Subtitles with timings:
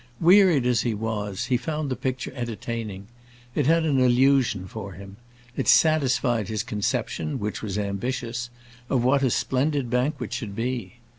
[0.19, 3.05] Wearied as he was he found the picture entertaining;
[3.53, 5.17] it had an illusion for him;
[5.55, 8.49] it satisfied his conception, which was ambitious,
[8.89, 10.93] of what a splendid banquet should be.